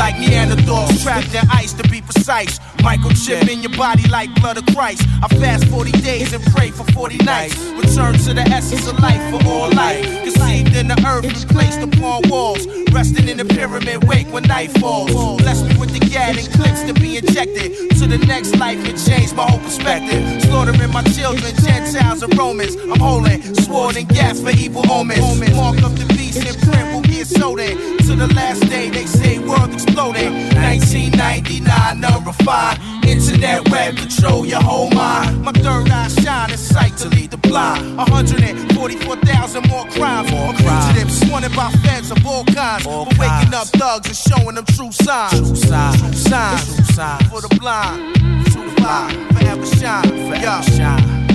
[0.00, 2.58] Like Neanderthals, trapped in ice to be precise.
[2.80, 5.02] Microchip in your body like blood of Christ.
[5.22, 7.54] I fast 40 days and pray for 40 nights.
[7.76, 10.02] Return to the essence of life for all life.
[10.22, 12.66] Conceived in the earth and placed upon walls.
[12.94, 15.12] Resting in the pyramid wake when night falls.
[15.42, 17.90] Bless me with the gad and clips to be injected.
[17.98, 20.42] To the next life and change my whole perspective.
[20.44, 22.74] Slaughtering my children, Gentiles and Romans.
[22.74, 25.20] I'm holding sword and gas for evil omens.
[25.54, 27.58] Mark up the beast and print sold.
[27.58, 30.32] To the last day, they say world exploding.
[30.54, 32.80] 1999, unrefined.
[33.04, 35.42] Internet web control your whole mind.
[35.42, 37.96] My third eye shine and sight to lead the blind.
[37.96, 40.30] 144,000 more crimes.
[40.30, 42.84] More fugitives wanted by feds of all kinds.
[42.84, 45.32] for waking up thugs and showing them true signs.
[45.32, 46.00] True signs.
[46.00, 47.28] True signs.
[47.28, 48.14] For the blind.
[48.52, 49.36] True blind.
[49.36, 50.08] Forever shine.
[50.28, 51.26] Forever shine.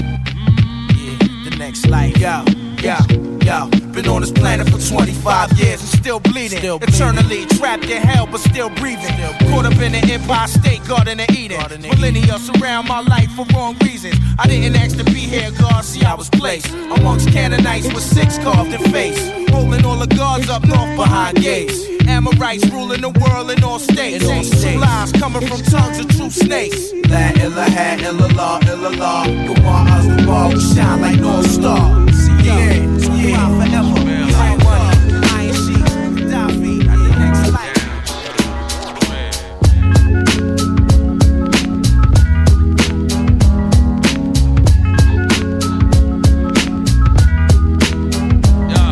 [0.95, 2.17] Yeah, the next life.
[2.17, 2.43] Yo,
[2.82, 3.70] yo, yo.
[3.94, 6.60] Been on this planet for 25 years and still bleeding.
[6.60, 9.16] Still Eternally trapped in hell, but still breathing.
[9.50, 11.60] Caught up in the Empire State Garden of Eden.
[11.82, 14.16] Millennia surround my life for wrong reasons.
[14.40, 15.86] I didn't ask to be here, God.
[15.86, 19.22] See, I was placed amongst Canaanites with six carved in face.
[19.50, 21.86] Holding all the guards up north behind gates.
[22.08, 24.26] Amorites ruling the world in all states.
[24.26, 26.92] True lies coming from tongues of true snakes.
[27.10, 29.26] La ilaha illallah, illallah.
[29.48, 32.06] Gawar Azdubar, we shine like North Star.
[32.44, 33.05] Yeah, yeah,
[33.36, 33.95] forever.
[34.32, 34.93] Like money,
[35.34, 37.74] iron sheets, Gaddafi, the next life.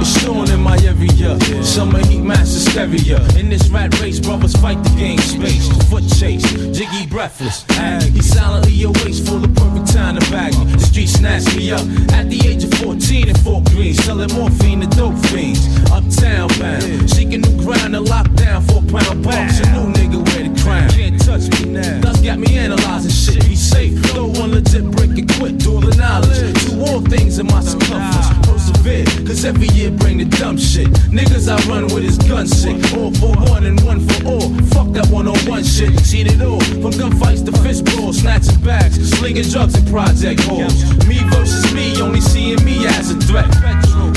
[0.01, 1.39] It's snowing in my area.
[1.63, 3.17] Summer heat master stereo.
[3.39, 5.67] In this rat race, brothers fight the game space.
[5.89, 6.43] Foot chase,
[6.77, 7.65] jiggy breathless.
[7.71, 8.03] Ag.
[8.11, 10.65] He silently awaits for the perfect time to bag me.
[10.73, 10.79] The
[11.23, 11.79] snatched me up
[12.11, 15.63] at the age of 14 in Fort Greene, selling morphine to dope fiends.
[15.89, 19.61] Uptown bound, seeking new ground to lock down for a pound box.
[19.61, 20.89] A new nigga wear the crown.
[20.89, 22.01] Can't touch me now.
[22.01, 23.52] Thus got me analyzing shit.
[23.73, 23.99] Safe.
[24.11, 25.57] Throw one legit break and quit.
[25.57, 26.53] Do the knowledge.
[26.65, 28.29] Do all things in my circumference.
[28.45, 30.87] Persevere, cause every year bring the dumb shit.
[31.09, 32.77] Niggas I run with is gun sick.
[32.93, 34.49] All for one and one for all.
[34.73, 35.99] Fuck that one on one shit.
[36.01, 36.61] Seen it all.
[36.81, 40.75] From gunfights to fist balls, snatching bags, slinging drugs and project halls.
[41.07, 43.49] Me versus me, only seeing me as a threat.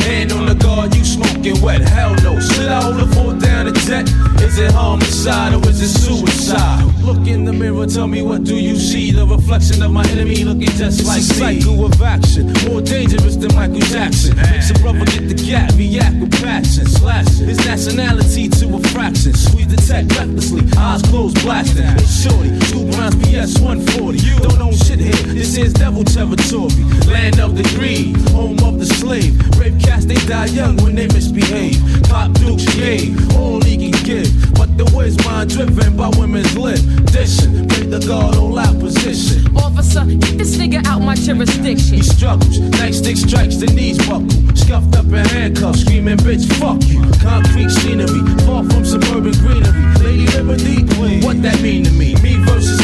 [0.07, 1.81] Hand on the guard, you smoking wet.
[1.81, 2.39] Hell no.
[2.39, 4.09] Should I hold a fort down a jet?
[4.41, 6.85] Is it homicide or is it suicide?
[7.03, 9.11] Look in the mirror, tell me what do you see?
[9.11, 11.61] The reflection of my enemy looking just like me.
[11.61, 14.37] cycle of action, more dangerous than Michael Jackson.
[14.37, 16.87] Makes a brother get the gap, react with passion.
[16.87, 19.35] Slash his nationality to a fraction.
[19.35, 21.85] Squeeze the tech recklessly, eyes closed, blasting.
[21.99, 24.19] It's shorty, two rounds PS 140.
[24.19, 26.83] You don't own shit here, this is devil territory.
[27.11, 29.35] Land of the greed, home of the slave.
[29.59, 31.81] Rape cats, they die young when they misbehave.
[32.09, 34.55] Pop dukes gave, all he can give.
[34.55, 36.81] But the way's mind driven by women's lip.
[37.13, 39.57] Dishing, pray the God all opposition.
[39.57, 41.97] Officer, get this nigga out my jurisdiction.
[41.97, 44.31] He struggles, nightstick strikes, the knees buckle.
[44.55, 47.01] Scuffed up in handcuffs, screaming, bitch, fuck you.
[47.21, 49.87] Concrete scenery, far from suburban greenery.
[50.05, 50.77] Lady Liberty,
[51.25, 52.15] what that mean to me?
[52.23, 52.76] Me versus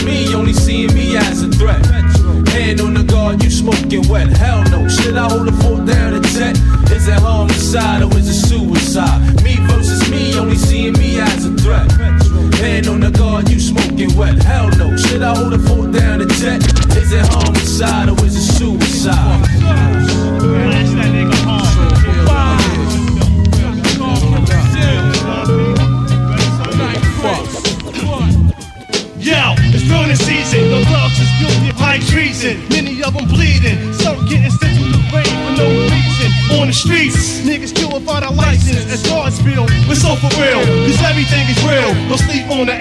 [16.43, 16.61] jet?
[16.97, 19.47] Is it homicide or is it suicide?
[29.23, 30.69] Yo, it's burning season.
[30.69, 32.59] The thugs is guilty high treason.
[32.71, 33.93] Many of them bleeding.
[33.95, 36.13] Some getting sent to the grave for no reason.
[36.59, 38.91] On the streets, niggas kill without a license.
[38.91, 40.59] As guards feel, we're so for real.
[40.59, 41.95] Cause everything is real.
[42.11, 42.75] Don't sleep on the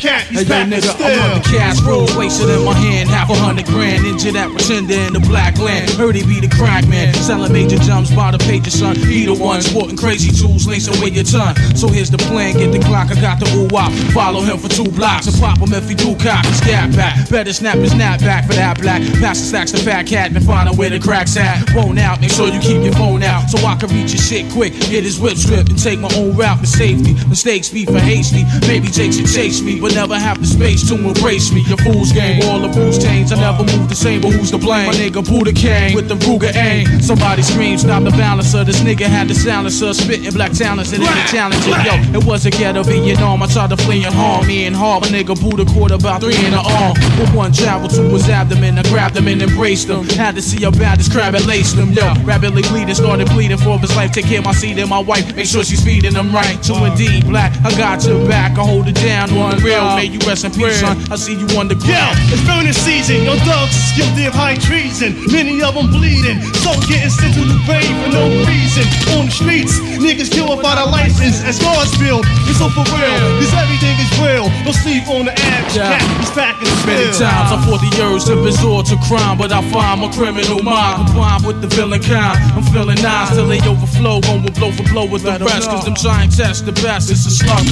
[0.00, 0.26] cat.
[0.28, 1.06] He's Hey, yo, back nigga, still.
[1.06, 4.04] I'm on the cash roll, wasted in my hand, half a hundred grand.
[4.06, 5.90] Injured that pretender in the black land.
[5.90, 8.96] Heard he be the crack man, selling major jumps by the pages, son.
[8.96, 11.56] He the one sporting crazy tools, lacing with your ton.
[11.76, 13.92] So here's the plan, get the clock, I got the ooh wop.
[14.12, 17.28] Follow him for two blocks and pop him if he do cock his stab back.
[17.30, 19.02] Better snap his snap back for that black.
[19.20, 21.68] Pass the stacks to fat cat and find out where the cracks at.
[21.70, 24.50] Phone out, make sure you keep your phone out so I can reach your shit
[24.52, 24.72] quick.
[24.90, 27.14] Get his whip stripped and take my own route for safety.
[27.28, 28.44] Mistakes be for hasty.
[28.66, 31.60] Maybe Jake should chase me, but never have the space to embrace me.
[31.68, 33.30] Your fool's game, all the rules change.
[33.32, 34.86] I never move the same, but who's to blame?
[34.86, 37.02] My nigga Buddha came with the Ruger aim.
[37.02, 38.64] Somebody scream, stop the balancer.
[38.64, 41.66] This nigga had the silencer, spitting black talents and any challenges.
[41.66, 43.42] Yo, it was a ghetto Vietnam.
[43.42, 45.02] I tried to flee and harm me and harm.
[45.02, 46.96] My nigga Buddha caught about three in the arm.
[47.20, 50.04] With one travel to his abdomen, I grabbed him and embraced him.
[50.16, 51.92] Had to see bad this crab had laced him.
[51.92, 54.12] Yo, rapidly bleeding, started bleeding for his life.
[54.12, 55.36] Take care of my seed and my wife.
[55.36, 56.56] Make sure she's feeding him right.
[56.62, 57.52] To indeed, black.
[57.62, 58.56] I got your back.
[58.56, 59.84] I hold it down one the real.
[59.90, 60.96] Um, may you rest in peace, son.
[61.10, 62.14] I see you on the ground.
[62.30, 63.24] it's burning season.
[63.26, 65.14] Your thugs is guilty of high treason.
[65.30, 66.40] Many of them bleeding.
[66.62, 68.84] So getting sent to the grave for no reason.
[69.18, 71.42] On the streets, niggas kill without a license.
[71.44, 71.58] As
[71.98, 73.18] build, it's so for real.
[73.40, 74.46] Cause everything is real.
[74.64, 75.98] Don't sleep on the average Yeah.
[75.98, 76.02] cat.
[76.20, 77.28] He's packing Many still.
[77.28, 81.06] times I fought the urge to resort to crime, but I find my criminal mind
[81.06, 82.38] combined with the villain kind.
[82.56, 85.68] I'm feeling nice till they overflow, going to blow for blow with the rest.
[85.68, 87.10] Cause them trying to test the best.
[87.10, 87.64] It's a slug.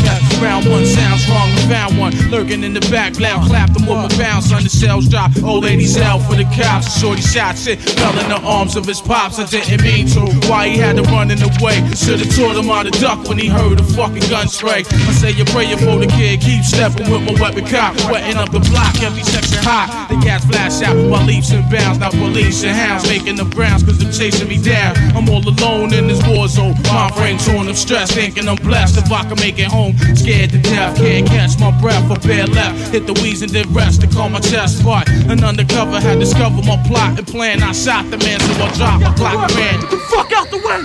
[0.43, 1.49] Round one sounds wrong,
[1.83, 3.19] found one lurking in the back.
[3.19, 5.31] Loud clap them with my on the cells drop.
[5.43, 7.01] Old ladies hell for the cops.
[7.01, 9.39] Shorty shot shit, fell in the arms of his pops.
[9.39, 10.21] I didn't mean to.
[10.49, 11.83] Why he had to run in the way?
[11.95, 14.85] Should've taught him how to duck when he heard a fucking gun spray.
[14.87, 17.97] I say a prayer for the kid, keep stepping with my weapon cop.
[18.11, 20.07] wetting up the block, every section hot.
[20.09, 21.99] The gas flash out while leaps and bounds.
[21.99, 24.97] Now police and hounds making the grounds cause they're chasing me down.
[25.17, 26.75] I'm all alone in this war zone.
[26.85, 29.97] My brain torn of stress, thinking I'm blessed if I can make it home.
[30.15, 32.93] Scared to death, can't catch my breath or bare left.
[32.93, 35.09] Hit the wheeze and then rest to calm my chest part.
[35.09, 37.63] An undercover had discovered my plot and plan.
[37.63, 39.81] I shot the man, so I dropped my Glock ran.
[39.81, 40.83] Get the fuck out the way!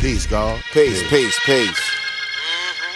[0.00, 0.60] Peace, God.
[0.72, 2.03] Peace, peace, peace.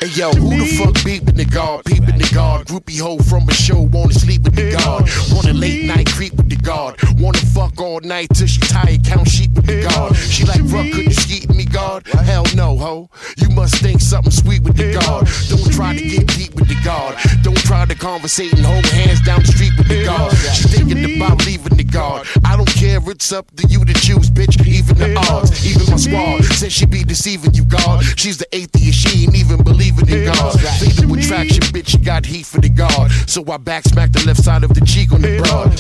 [0.01, 1.85] Hey yo, who the fuck beeping the guard?
[1.85, 2.69] Peeping the guard.
[2.69, 5.11] Groupie hoe from a show, wanna sleep with the guard.
[5.35, 6.95] Wanna late night creep with the guard.
[7.19, 10.15] Wanna fuck all night till she tired, count sheep with the guard.
[10.15, 12.07] She like, fuck, could you skeet me, guard?
[12.07, 13.11] Hell no, ho.
[13.39, 15.27] You must think something sweet with the guard.
[15.51, 17.17] Don't try to get deep with the guard.
[17.43, 20.33] Don't try to conversate and hold hands down the street with the guard.
[20.55, 22.25] She thinking about leaving the guard.
[22.45, 24.65] I don't care, it's up to you to choose, bitch.
[24.65, 28.05] Even the odds, even my squad says she be deceiving you, God.
[28.17, 29.59] She's the atheist, she ain't even
[29.93, 30.61] believing in God.
[30.61, 33.11] Fatal attraction, bitch, you got heat for the God.
[33.27, 35.71] So I back smack the left side of the cheek on the broad.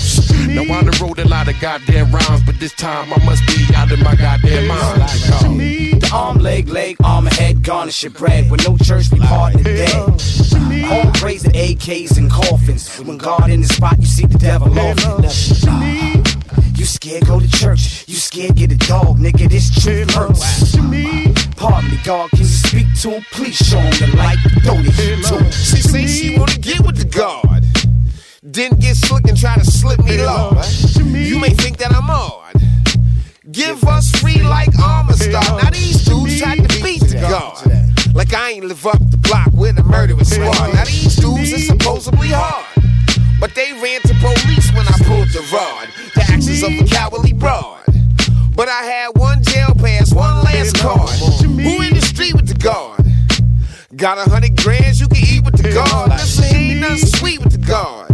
[0.48, 3.74] Now I done wrote a lot of goddamn rhymes, but this time I must be
[3.74, 5.02] out of my goddamn mind.
[6.00, 8.50] The arm, leg, leg, arm, and head, garnish your bread.
[8.50, 10.20] With no church, we part the dead.
[10.88, 12.98] Home raising AKs and coffins.
[12.98, 15.24] When God in the spot, you see the devil often.
[16.76, 18.04] You scared, go to church.
[18.06, 19.50] You scared, get a dog, nigga.
[19.50, 21.38] This truth hurts.
[21.59, 23.24] Pardon me, God, can you speak to him?
[23.32, 24.38] Please show him the light.
[24.62, 25.50] The heat to him.
[25.50, 27.64] She say she wanna get with the guard.
[28.48, 30.52] Didn't get slick and try to slip me low.
[31.02, 32.54] You may think that I'm odd.
[33.50, 35.61] Give us free like armor star.
[35.61, 38.14] Now these dudes tried to beat the guard.
[38.14, 40.74] Like I ain't live up the block with a murderous squad.
[40.74, 42.66] Now these dudes are supposedly hard.
[43.40, 45.88] But they ran to police when I pulled the rod.
[46.14, 47.78] The actions of a cowardly broad.
[48.54, 51.09] But I had one jail pass, one last card.
[51.59, 53.04] Who in the street with the guard?
[53.96, 56.11] Got a hundred grands you can eat with the guard.
[56.11, 58.12] Listen, ain't nothing sweet with the guard.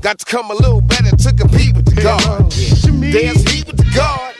[0.00, 2.50] Got to come a little better to compete with the guard.
[2.50, 4.34] There's heat with the guard.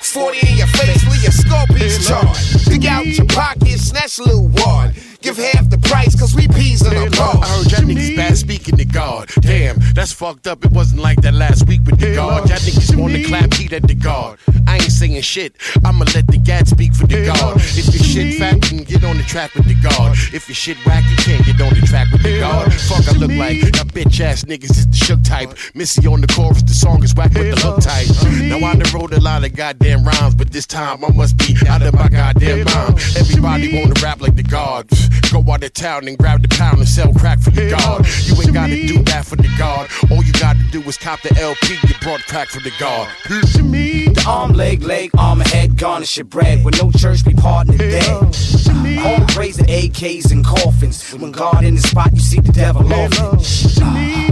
[0.00, 2.68] 40 in your face, leave your scorpions charged.
[2.70, 4.94] Dig out your pocket, snatch a little wad.
[5.22, 7.20] Give half the price, cause we peas in Man, a look.
[7.20, 9.30] I heard y'all niggas bad speaking to God.
[9.40, 10.64] Damn, that's fucked up.
[10.64, 12.48] It wasn't like that last week with the God.
[12.48, 14.40] Y'all niggas want to clap heat at the God.
[14.66, 15.54] I ain't saying shit.
[15.84, 17.56] I'ma let the gat speak for the God.
[17.56, 20.16] If your shit fat, you can get on the track with the God.
[20.34, 22.72] If your shit whack, you can't get on the track with the God.
[22.72, 25.54] Fuck, I look like that bitch ass niggas is the shook type.
[25.74, 28.08] Missy on the chorus, the song is whack with the hook type.
[28.50, 31.54] Now I done wrote a lot of goddamn rhymes, but this time I must be
[31.68, 32.98] out of my goddamn mind.
[33.16, 34.90] Everybody wanna rap like the God.
[35.32, 38.06] Go out of town and grab the pound and sell crack for the God.
[38.24, 39.88] You ain't gotta do that for the God.
[40.10, 43.08] All you gotta do is cop the LP, you brought crack for the God.
[43.24, 43.70] Hmm.
[43.72, 46.64] The arm, leg, leg, arm, head, garnish your bread.
[46.64, 48.98] With no church, be parting the dead.
[49.02, 51.12] Home raising AKs and coffins.
[51.12, 54.31] When God in the spot, you see the devil often.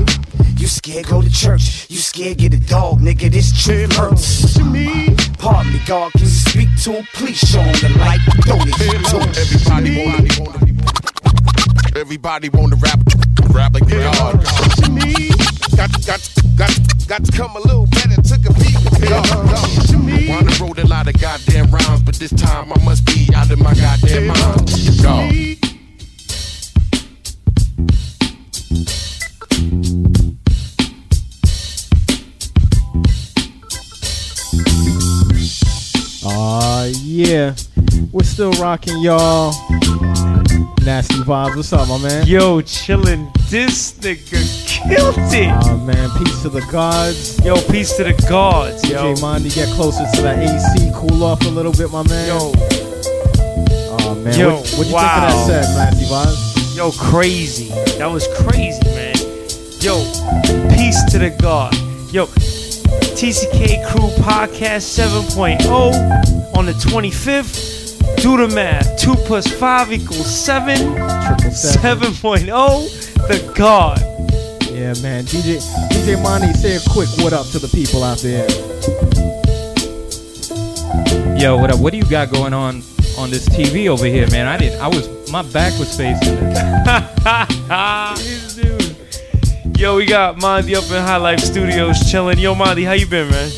[0.61, 1.87] You scared, go to church.
[1.89, 3.31] You scared, get a dog, nigga.
[3.33, 4.59] This truth hurts.
[5.39, 7.07] Pardon me, God, can you speak to him?
[7.15, 8.21] Please show him the light.
[8.45, 9.31] The heat to him.
[9.41, 13.01] Everybody wanna, everybody wanna rap,
[13.55, 14.37] rap like the God.
[15.79, 16.21] Got, got,
[16.57, 19.25] got, got to come a little better to compete with the guard.
[19.25, 23.51] I done wrote a lot of goddamn rhymes, but this time I must be out
[23.51, 24.71] of my goddamn mind.
[25.03, 25.70] God.
[37.31, 37.55] Yeah.
[38.11, 39.53] We're still rocking, y'all.
[40.85, 41.55] Nasty Vaz.
[41.55, 42.27] What's up, my man?
[42.27, 43.33] Yo, chillin'.
[43.49, 45.47] This nigga killed it.
[45.47, 46.11] Aw, man.
[46.19, 47.39] Peace to the gods.
[47.45, 49.15] Yo, peace to the gods, yo.
[49.15, 50.91] DJ Mondee, get closer to that AC.
[50.93, 52.27] Cool off a little bit, my man.
[52.27, 52.51] Yo.
[53.95, 54.37] Aw, man.
[54.37, 55.29] Yo, what, what you wow.
[55.29, 56.77] think of that set, Nasty Vaz?
[56.77, 57.69] Yo, crazy.
[57.99, 59.15] That was crazy, man.
[59.79, 60.03] Yo,
[60.75, 61.77] peace to the God.
[62.13, 62.27] Yo,
[63.21, 68.17] TCK Krew Podcast 7.0 on the 25th.
[68.23, 68.99] Do the math.
[68.99, 70.79] 2 plus 5 equals 7.
[70.79, 72.13] Triple seven.
[72.13, 72.49] 7.0.
[73.29, 74.01] The God.
[74.73, 75.25] Yeah, man.
[75.25, 75.61] DJ
[75.91, 78.49] DJ Mondee, say a quick what up to the people out there.
[81.39, 81.79] Yo, what up?
[81.79, 82.83] What do you got going on
[83.19, 84.47] on this TV over here, man?
[84.47, 84.81] I didn't.
[84.81, 88.41] I was my back was facing it.
[89.81, 92.39] Yo, we got Mondee up in High Life Studios chilling.
[92.39, 93.51] Yo, Mondee, how you been, man?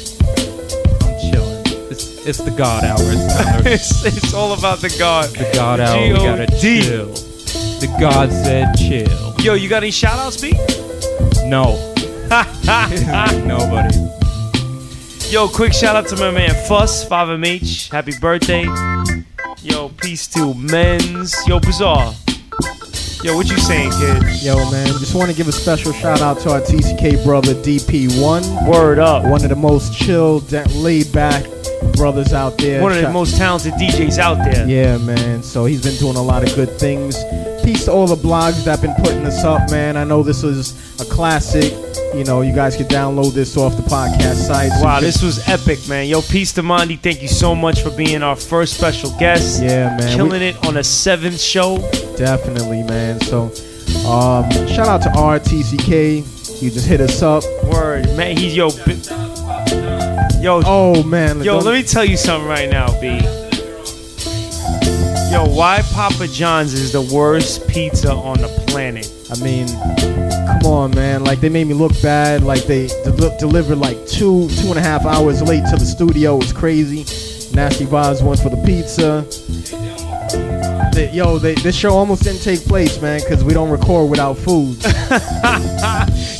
[1.02, 1.62] I'm chilling.
[1.90, 2.96] It's, it's the God hour.
[3.00, 3.66] It's,
[4.04, 5.30] it's, it's all about the God.
[5.30, 6.00] the God hour.
[6.00, 6.84] We gotta G.O.D..
[6.84, 7.06] chill.
[7.06, 9.34] The God said chill.
[9.40, 10.52] Yo, you got any shout outs, B?
[11.44, 11.74] No.
[13.44, 13.96] Nobody.
[15.28, 17.90] Yo, quick shout out to my man Fuss, 5MH.
[17.90, 18.62] Happy birthday.
[19.60, 21.34] Yo, peace to Men's.
[21.48, 22.21] Yo, Bzar.
[23.22, 24.42] Yo, what you saying, kid?
[24.42, 28.68] Yo, man, just want to give a special shout out to our TCK brother DP1.
[28.68, 29.22] Word up.
[29.22, 30.40] One of the most chill,
[30.74, 31.44] laid back
[31.92, 32.82] brothers out there.
[32.82, 34.66] One of the most talented DJs out there.
[34.66, 35.40] Yeah, man.
[35.44, 37.14] So he's been doing a lot of good things.
[37.64, 39.96] Peace to all the blogs that been putting this up, man.
[39.96, 41.72] I know this is a classic.
[42.14, 44.72] You know, you guys can download this off the podcast site.
[44.72, 46.06] So Wow, this was epic, man.
[46.08, 46.98] Yo, peace to Mondee.
[47.00, 49.62] Thank you so much for being our first special guest.
[49.62, 50.16] Yeah, man.
[50.16, 51.78] Killing We- it on a seventh show.
[52.16, 53.20] Definitely, man.
[53.22, 53.44] So,
[54.06, 56.24] um, shout out to RTCK.
[56.60, 57.44] You just hit us up.
[57.64, 58.36] Word, man.
[58.36, 58.98] He's yo, bi-
[60.40, 60.62] yo.
[60.66, 61.38] Oh man.
[61.38, 63.20] Yo, don't- let me tell you something right now, B.
[65.32, 69.10] Yo, why Papa John's is the worst pizza on the planet?
[69.30, 69.66] I mean,
[70.60, 71.24] come on, man.
[71.24, 72.42] Like they made me look bad.
[72.42, 76.34] Like they del- delivered like two, two and a half hours late to the studio.
[76.34, 77.06] It was crazy.
[77.56, 79.24] Nasty Vaz went for the pizza.
[80.94, 84.36] They- yo, they, this show almost didn't take place, man, because we don't record without
[84.36, 84.76] food.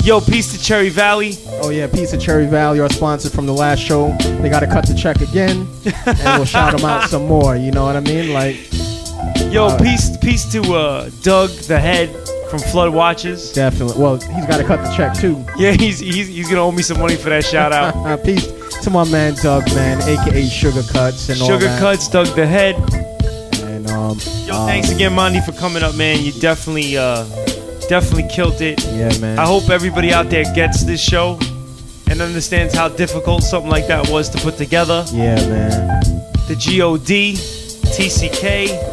[0.05, 1.39] Yo, peace to Cherry Valley.
[1.63, 4.11] Oh yeah, Pizza Cherry Valley, our sponsor from the last show.
[4.19, 5.69] They got to cut the check again,
[6.07, 7.55] and we'll shout them out some more.
[7.57, 8.33] You know what I mean?
[8.33, 8.57] Like,
[9.53, 12.09] Yo, peace, peace to uh, Doug the head
[12.49, 13.53] from Flood Watches.
[13.53, 14.03] definitely.
[14.03, 15.45] Well, he's got to cut the check too.
[15.59, 18.23] Yeah, he's he's, he's gonna owe me some money for that shout out.
[18.25, 18.47] Peace
[18.83, 21.79] to my man Doug, man, aka Sugar Cuts and all Sugar that.
[21.81, 22.77] Cuts, Doug the head.
[23.65, 26.25] And um, Yo, uh, thanks again, Mondee, for coming up, man.
[26.25, 27.25] You definitely, uh,
[27.91, 28.83] definitely killed it.
[28.87, 29.39] Yeah, man.
[29.39, 31.39] I hope everybody out there gets this show
[32.09, 35.05] and understands how difficult something like that was to put together.
[35.13, 36.01] Yeah, man.
[36.49, 37.01] The God,
[37.93, 38.92] TCK.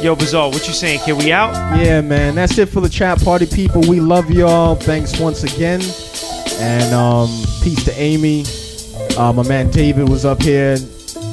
[0.00, 1.00] Yo, Bzar, what you saying?
[1.00, 1.52] Can we out?
[1.76, 2.36] Yeah, man.
[2.36, 3.80] That's it for the chat party, people.
[3.80, 4.76] We love y'all.
[4.76, 5.80] Thanks once again.
[6.60, 7.28] And um,
[7.64, 8.44] peace to Amy.
[9.16, 10.78] Uh, my man David was up here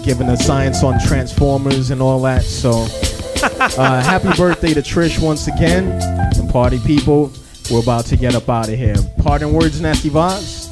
[0.04, 2.42] giving us science on Transformers and all that.
[2.42, 2.72] So,
[3.80, 6.02] uh, happy birthday to Trish once again.
[6.36, 7.32] And party people,
[7.70, 8.96] we're about to get up out of here.
[9.22, 10.72] Pardon words, Nasty Vaz.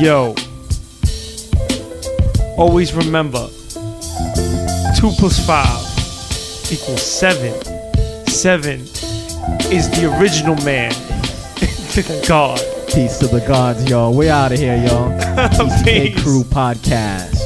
[0.00, 0.36] Yo,
[2.56, 3.48] always remember
[4.96, 5.87] two plus five
[6.70, 7.54] equals seven.
[8.26, 8.80] Seven
[9.72, 10.90] is the original man.
[11.94, 12.60] the God.
[12.88, 14.14] Peace to the gods, y'all.
[14.14, 15.10] We out of here, y'all.
[15.20, 17.37] TCK Krew Podcast.